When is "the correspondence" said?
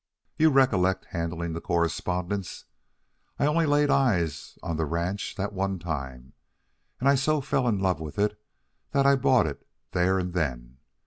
1.53-2.65